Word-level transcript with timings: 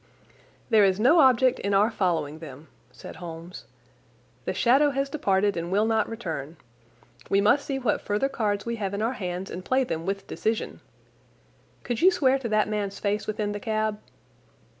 "There 0.71 0.83
is 0.83 0.99
no 0.99 1.19
object 1.19 1.59
in 1.59 1.75
our 1.75 1.91
following 1.91 2.39
them," 2.39 2.69
said 2.91 3.17
Holmes. 3.17 3.65
"The 4.45 4.53
shadow 4.55 4.89
has 4.89 5.11
departed 5.11 5.55
and 5.55 5.71
will 5.71 5.85
not 5.85 6.09
return. 6.09 6.57
We 7.29 7.39
must 7.39 7.67
see 7.67 7.77
what 7.77 8.01
further 8.01 8.27
cards 8.27 8.65
we 8.65 8.77
have 8.77 8.95
in 8.95 9.03
our 9.03 9.13
hands 9.13 9.51
and 9.51 9.63
play 9.63 9.83
them 9.83 10.07
with 10.07 10.25
decision. 10.25 10.79
Could 11.83 12.01
you 12.01 12.09
swear 12.09 12.39
to 12.39 12.49
that 12.49 12.67
man's 12.67 12.97
face 12.97 13.27
within 13.27 13.51
the 13.51 13.59
cab?" 13.59 13.99